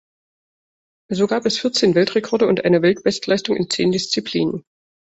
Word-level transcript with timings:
So 1.11 1.27
gab 1.27 1.45
es 1.45 1.59
vierzehn 1.59 1.93
Weltrekorde 1.93 2.47
und 2.47 2.65
eine 2.65 2.81
Weltbestleistung 2.81 3.55
in 3.55 3.69
zehn 3.69 3.91
Disziplinen. 3.91 4.65